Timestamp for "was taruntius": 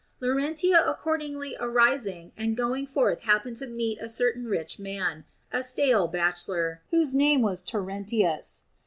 7.43-8.63